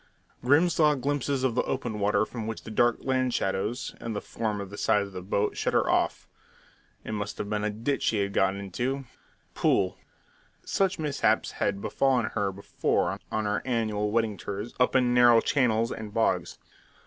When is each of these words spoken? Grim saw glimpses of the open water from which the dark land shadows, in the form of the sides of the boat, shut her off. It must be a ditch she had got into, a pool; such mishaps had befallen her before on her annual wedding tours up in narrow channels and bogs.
Grim 0.43 0.67
saw 0.67 0.95
glimpses 0.95 1.43
of 1.43 1.53
the 1.53 1.61
open 1.65 1.99
water 1.99 2.25
from 2.25 2.47
which 2.47 2.63
the 2.63 2.71
dark 2.71 2.97
land 3.03 3.35
shadows, 3.35 3.93
in 4.01 4.13
the 4.13 4.19
form 4.19 4.59
of 4.59 4.71
the 4.71 4.77
sides 4.79 5.05
of 5.09 5.13
the 5.13 5.21
boat, 5.21 5.55
shut 5.55 5.75
her 5.75 5.87
off. 5.87 6.27
It 7.03 7.11
must 7.11 7.37
be 7.37 7.55
a 7.55 7.69
ditch 7.69 8.01
she 8.01 8.17
had 8.17 8.33
got 8.33 8.55
into, 8.55 8.95
a 9.05 9.05
pool; 9.53 9.99
such 10.65 10.97
mishaps 10.97 11.51
had 11.51 11.81
befallen 11.81 12.31
her 12.33 12.51
before 12.51 13.19
on 13.31 13.45
her 13.45 13.61
annual 13.63 14.09
wedding 14.09 14.37
tours 14.37 14.73
up 14.79 14.95
in 14.95 15.13
narrow 15.13 15.39
channels 15.39 15.91
and 15.91 16.11
bogs. 16.11 16.57